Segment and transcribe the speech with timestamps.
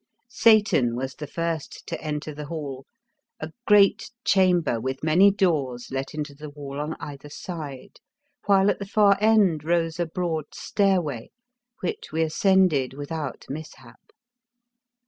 [0.31, 2.87] Satan was the first to enter the hall,
[3.39, 7.99] a great chamber with many doors let into the wall on either side,
[8.47, 11.29] while at the far end rose a broad stairway,
[11.81, 14.01] which we ascended without mishap.